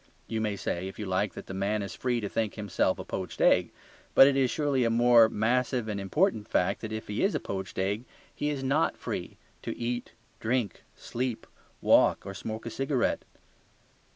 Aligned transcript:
You 0.27 0.41
may 0.41 0.55
say, 0.55 0.87
if 0.87 0.97
you 0.97 1.05
like, 1.05 1.33
that 1.35 1.45
the 1.45 1.53
man 1.53 1.83
is 1.83 1.93
free 1.93 2.19
to 2.21 2.27
think 2.27 2.55
himself 2.55 2.97
a 2.97 3.05
poached 3.05 3.39
egg. 3.39 3.69
But 4.15 4.25
it 4.25 4.35
is 4.35 4.49
surely 4.49 4.83
a 4.83 4.89
more 4.89 5.29
massive 5.29 5.87
and 5.87 5.99
important 5.99 6.47
fact 6.47 6.81
that 6.81 6.91
if 6.91 7.07
he 7.07 7.21
is 7.21 7.35
a 7.35 7.39
poached 7.39 7.77
egg 7.77 8.05
he 8.33 8.49
is 8.49 8.63
not 8.63 8.97
free 8.97 9.37
to 9.61 9.77
eat, 9.77 10.13
drink, 10.39 10.81
sleep, 10.95 11.45
walk, 11.81 12.25
or 12.25 12.33
smoke 12.33 12.65
a 12.65 12.71
cigarette. 12.71 13.23